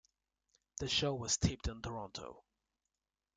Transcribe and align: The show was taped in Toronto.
The 0.79 0.87
show 0.87 1.13
was 1.13 1.37
taped 1.37 1.67
in 1.67 1.79
Toronto. 1.83 2.43